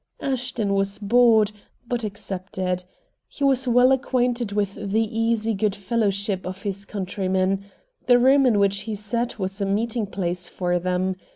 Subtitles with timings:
[0.19, 1.51] Ashton was bored,
[1.87, 2.85] but accepted.
[3.27, 7.65] He was well acquainted with the easy good fellowship of his countrymen.
[8.07, 11.17] The room in which he sat was a meeting place for them.